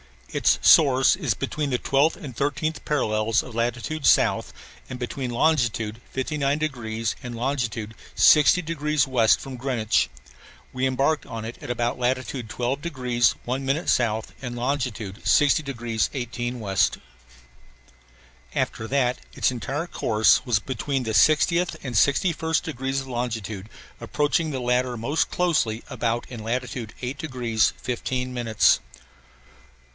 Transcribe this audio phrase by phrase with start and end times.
[0.33, 4.51] Its source is between the 12th and 13th parallels of latitude south,
[4.89, 10.09] and between longitude 59 degrees and longitude 60 degrees west from Greenwich.
[10.73, 15.61] We embarked on it about at latitude 12 degrees 1 minute south and longitude 60
[15.63, 16.97] degrees 18 west.
[18.55, 24.49] After that its entire course was between the 60th and 61st degrees of longitude approaching
[24.49, 28.79] the latter most closely about in latitude 8 degrees 15 minutes.